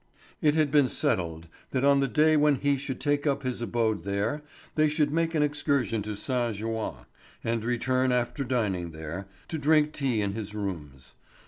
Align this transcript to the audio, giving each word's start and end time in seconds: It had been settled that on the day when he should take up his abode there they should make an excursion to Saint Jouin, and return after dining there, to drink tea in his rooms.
It 0.41 0.55
had 0.55 0.71
been 0.71 0.89
settled 0.89 1.47
that 1.69 1.83
on 1.85 1.99
the 1.99 2.07
day 2.07 2.35
when 2.35 2.55
he 2.55 2.75
should 2.75 2.99
take 2.99 3.27
up 3.27 3.43
his 3.43 3.61
abode 3.61 4.03
there 4.03 4.41
they 4.73 4.89
should 4.89 5.11
make 5.13 5.35
an 5.35 5.43
excursion 5.43 6.01
to 6.01 6.15
Saint 6.15 6.55
Jouin, 6.55 7.05
and 7.43 7.63
return 7.63 8.11
after 8.11 8.43
dining 8.43 8.93
there, 8.93 9.27
to 9.49 9.59
drink 9.59 9.91
tea 9.93 10.21
in 10.21 10.33
his 10.33 10.55
rooms. 10.55 11.13